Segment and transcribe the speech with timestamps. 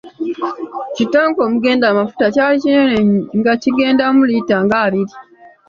[0.95, 2.97] Kittanka omugenda amafuta kyali kinene
[3.37, 5.13] nga kigendamu liita nga abiri.